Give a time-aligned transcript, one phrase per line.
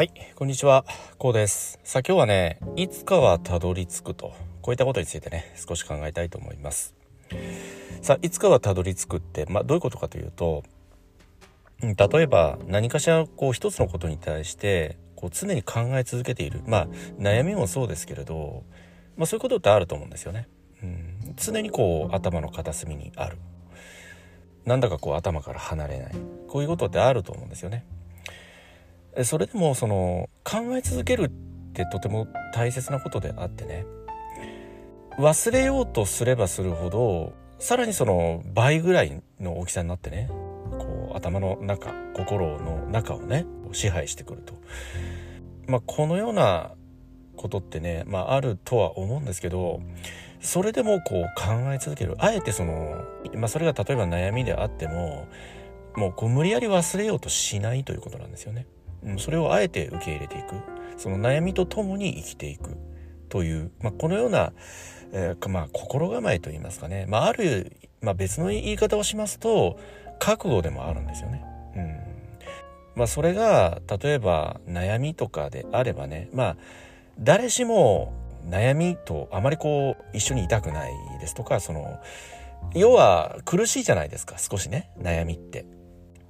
[0.00, 0.86] はい、こんにちは、
[1.18, 1.78] こうです。
[1.84, 4.32] さあ今日はね、いつかはたどり着くと、
[4.62, 6.94] こういったことについてね、少し考えたいと思います。
[8.00, 10.64] さあ、いつかはたどり着くって、まあどういうことかというと、
[11.82, 16.62] うん例えば何かしらこう一つのことに対して、こう常に考え続けている。
[16.66, 16.86] まあ
[17.18, 18.62] 悩みもそうですけれど、
[19.18, 20.48] まあそういうことってあると思うんですよね。
[20.82, 23.36] うん、常にこう頭の片隅にある。
[24.64, 26.12] なんだかこう頭から離れない。
[26.48, 27.84] こういうことってあると思うんですよね。
[29.24, 31.28] それでもその考え続けるっ
[31.72, 33.84] てとても大切なことであってね。
[35.18, 40.28] 忘れようとすればするほどさらにその倍ぐらいの大きさになってね。
[40.78, 44.54] こう頭の中心の中をね支配してくると、
[45.66, 46.72] まあ、このような
[47.36, 49.82] ことってね、まあ、あるとは思うんですけど
[50.40, 52.14] それでもこう考え続ける。
[52.18, 53.04] あえてその、
[53.34, 55.28] まあ、それが例えば悩みであっても
[55.96, 58.66] もうこう無理やり忘れようとしないということなんですよね。
[59.04, 60.56] うん、それをあえて受け入れていく。
[60.96, 62.76] その悩みとともに生きていく。
[63.30, 64.52] という、まあ、このような、
[65.12, 69.78] えーまあ、心構えといいますかね、まあ、ある、まあ、別の言い方をしますと
[70.18, 71.42] 覚悟でもあるんですよね。
[71.76, 72.00] うん。
[72.96, 76.28] まあ、それが例えば悩みとかであればね。
[76.34, 76.56] まあ
[77.18, 78.12] 誰しも
[78.48, 82.00] 悩みとあまりこう一緒にいたくないですとかその
[82.74, 84.36] 要は苦しいじゃないですか。
[84.38, 84.90] 少しね。
[84.98, 85.66] 悩みって。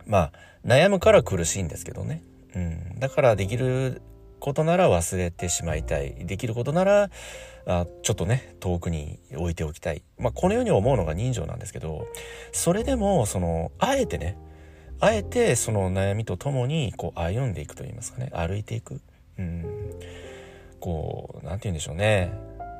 [0.06, 0.32] まあ
[0.64, 2.22] 悩むから苦しいんですけどね。
[2.54, 4.02] うん、だからできる
[4.40, 6.14] ことなら忘れてしまいたい。
[6.26, 7.10] できることなら
[7.66, 12.06] あちょっとね遠くに置いておきたい、まあ、このように思うのが人情なんですけど
[12.52, 14.38] それでもそのあえてね
[14.98, 18.30] あえてその悩みとともにこう歩んでいくといいますかね。
[18.34, 19.00] 歩いていく、
[19.38, 19.64] うん、
[20.78, 22.32] こう何て言うんでしょうね。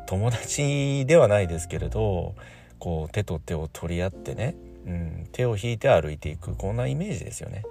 [0.06, 2.34] 友達ではないですけれど
[2.78, 4.54] こう手と手を取り合ってね、
[4.86, 6.56] うん、手を引いて歩いていく。
[6.56, 7.62] こんなイメージですよね。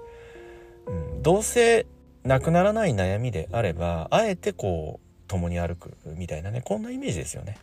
[0.90, 1.86] ん、どうせ
[2.24, 7.56] なくならない悩みであればあえてこう共に歩くみたいなねこんなイメージですよね。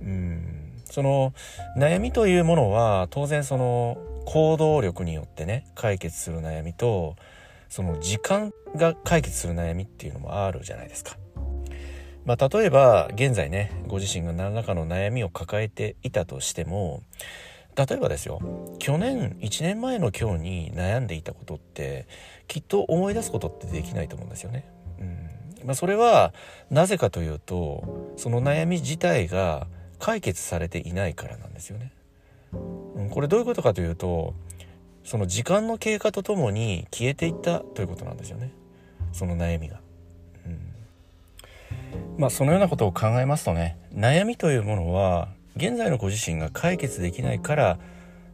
[0.00, 1.32] うんその
[1.76, 7.16] 悩みというものは当然その行動力によってね解決する悩みと
[7.68, 11.16] その時間が解決する悩みっていうのもあるじゃないですか。
[12.24, 17.02] まあ、例えば現在ねご自身が何らかの悩みを抱えていたとしても
[17.74, 18.40] 例えばですよ
[18.78, 22.06] 去年1年前の今日に悩んでいたことって
[22.48, 24.64] きっと思い出すことってできないと思うんですよね。
[25.00, 26.34] うんまあ、それは
[26.70, 29.66] なぜかというとその悩み自体が
[29.98, 31.92] 解決されていないからなんですよね。
[32.52, 34.34] うん、これどういうことかというと
[35.04, 38.52] その時間の経過とともに消えていったということなんですよね
[39.12, 39.80] その悩みが。
[40.46, 40.60] うん、
[42.18, 47.78] まあそのようなことを考えますとね悩みというものは現在のご自身が解決できないから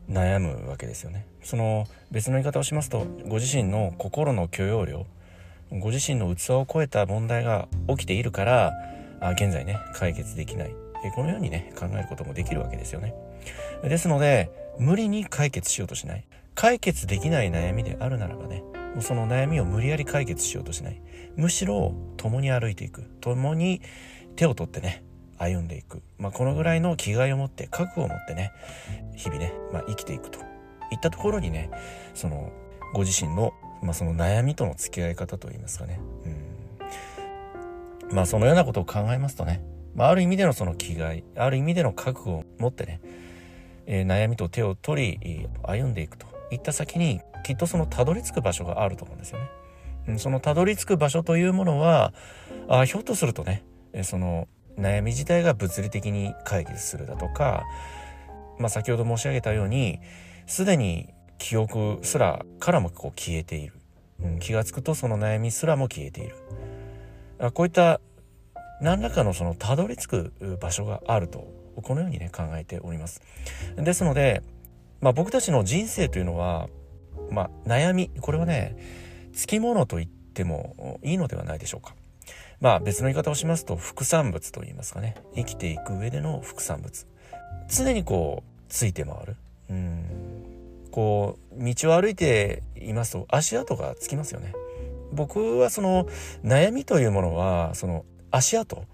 [0.08, 1.26] 悩むわけですよね。
[1.42, 5.06] その別の言い方をしますとご自身の心の許容量
[5.70, 8.72] ご自身の器を超えた問題が起きているから
[9.20, 10.74] あ現在ね解決できない。
[11.14, 13.14] このようにね考えることもできるわけですよね。
[13.82, 16.24] ですので無理に解決しようとしない。
[16.54, 18.62] 解決できない悩みであるならばね
[18.94, 21.00] もうその悩みを無理やり解決しようとしない。
[21.36, 23.02] むしろ共に歩いていく。
[23.20, 23.82] 共に
[24.36, 25.04] 手を取ってね
[25.38, 28.52] 歩んでいく、まあ、このぐらいの気概を持って覚悟を持ってね
[29.16, 30.40] 日々ね、まあ、生きていくと。
[30.90, 31.70] いったところにね
[32.14, 32.50] その
[32.94, 36.00] ご自身の,、まあその悩みとの付き合い方といいますかね、
[38.08, 39.62] うん、まあそのようなことを考えますとね、
[39.94, 43.00] まあ、ある意味でのその気概ある意味での覚悟を持ってね、
[43.86, 46.26] えー、悩みと手を取り歩んでいくと。
[46.50, 49.38] いった先にきっとそのたどり着く場所があると思うんですよ
[50.06, 50.18] ね。
[50.18, 52.14] そのたどり着く場所というものは
[52.68, 53.62] あひょっとするとね
[54.04, 54.48] その
[54.78, 57.64] 悩み自体が物理的に解決するだとか、
[58.58, 60.00] まあ、先ほど申し上げたように
[60.46, 61.08] すでに
[61.38, 63.74] 記憶すらからもこう消えている、
[64.22, 66.36] うん、気が付くとその悩みすらも消えている。
[67.38, 68.00] あこういった
[68.80, 71.46] 何らかのそのたどり着く場所があると
[71.82, 73.22] このようにね考えております。
[73.76, 74.42] ですので、
[75.00, 76.68] まあ、僕たちの人生というのは、
[77.30, 78.76] まあ、悩みこれはね
[79.32, 81.94] つきものと言ってもいいのではないでしょうか。
[82.60, 85.16] まあ別の言い方をしますと副産物と言いますかね。
[85.34, 87.06] 生きていく上での副産物。
[87.68, 89.36] 常にこうついて回る。
[89.70, 90.04] うん。
[90.90, 94.52] こう道を歩いていますと足跡がつきますよね。
[95.12, 96.06] 僕はその
[96.44, 98.84] 悩みというものはその足跡、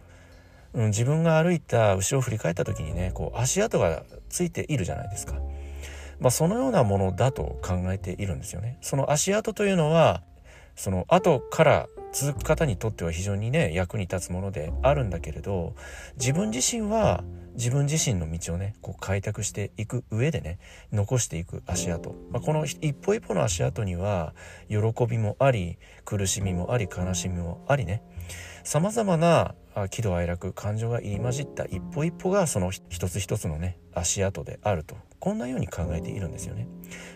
[0.74, 5.36] 自分が歩いた後ろを振り返った時にねこう足跡がついているじゃないですか。
[6.20, 8.78] まあそのようなものだと考えているんですよね。
[8.82, 10.22] その足跡というのは
[10.76, 15.74] その後から続く方にとっては非常にね役に立つものであるんだけれど
[16.16, 17.24] 自分自身は
[17.54, 20.58] 自分自身の道をねこう開拓していく上でね
[20.92, 24.32] 残していく足跡、まあ、この一歩一歩の足跡には
[24.68, 28.02] 喜びもあり苦しみもあり悲しみもありね。
[28.62, 29.54] さまざまな
[29.90, 34.96] 喜怒哀楽感情が入り混じった一歩一歩がその一つ一つのね足跡であると。
[35.18, 36.68] こんなように考えているんですよね。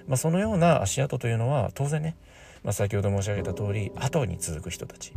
[0.07, 2.17] まあ、そのような足跡というのは当然ね、
[2.63, 5.13] まあ、先ほど申し上げた通り後に続く人たち。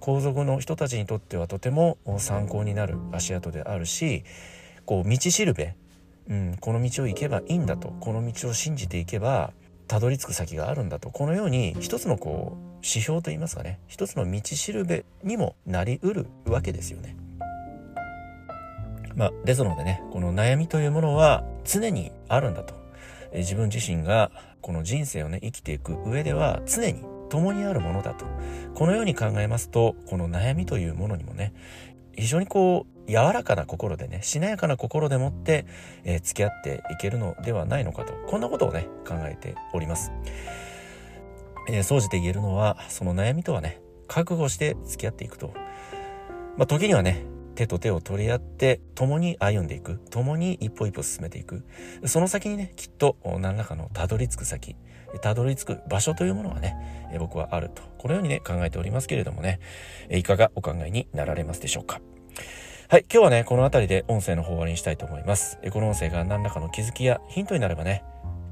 [0.00, 4.22] 皇族の人たちにとってはとても参考になる足跡であるし
[4.84, 5.74] こう道しるべ、
[6.28, 7.88] うん、この道を行けばいいんだと。
[8.00, 9.52] この道を信じていけば
[9.88, 11.10] たどり着く先があるんだと。
[11.10, 13.78] このように一つのこう指標といいますかね。
[13.86, 17.16] 一つの道しるべにもなりうるわけですよね。
[19.16, 22.83] まあ、ですのでねこの悩みというものは常にあるんだと。
[23.34, 28.26] 自分自身がこの人生をね生きていく上では常に共にあるものだと。
[28.74, 31.52] このように考えますとこの悩みというものにもね
[32.16, 35.66] 非常にこう柔らかな心でねしなやかな心でもって、
[36.04, 38.12] えー、付き合っていけるのではないのかと。
[38.28, 40.12] こんなことをね考えております。
[41.68, 45.54] えー、総じて言えるのはその悩みとはね覚悟して付き合っていくと、
[46.56, 51.64] まあ、時にはね手と手を取り合って共に歩んでいく共に一歩一歩進めていく
[52.06, 54.76] その先にねきっと何らかのたどり着く先
[55.20, 59.60] たどり着く場所というものがね僕はあるとこのようにね考えておりますけれどもね
[60.10, 62.00] いかがお考えになられますでしょうか
[62.88, 65.58] はい、今日はね、この辺りで音声の方終わりにしたいと思います。
[65.72, 68.04] この音声が何らかの気づきやヒントになればね、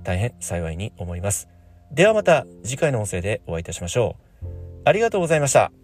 [0.04, 1.48] 大変幸いに思います。
[1.92, 4.46] ではまた次回の音声でお会いいたしましょう。
[4.84, 5.81] ありがとうございました。